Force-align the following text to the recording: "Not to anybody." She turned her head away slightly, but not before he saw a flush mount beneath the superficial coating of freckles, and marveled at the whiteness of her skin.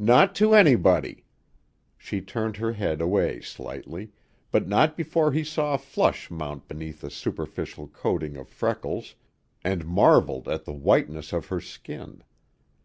"Not 0.00 0.34
to 0.42 0.54
anybody." 0.56 1.24
She 1.96 2.20
turned 2.20 2.56
her 2.56 2.72
head 2.72 3.00
away 3.00 3.40
slightly, 3.40 4.10
but 4.50 4.66
not 4.66 4.96
before 4.96 5.30
he 5.30 5.44
saw 5.44 5.72
a 5.74 5.78
flush 5.78 6.32
mount 6.32 6.66
beneath 6.66 7.00
the 7.00 7.10
superficial 7.12 7.86
coating 7.86 8.36
of 8.36 8.48
freckles, 8.48 9.14
and 9.62 9.86
marveled 9.86 10.48
at 10.48 10.64
the 10.64 10.72
whiteness 10.72 11.32
of 11.32 11.46
her 11.46 11.60
skin. 11.60 12.24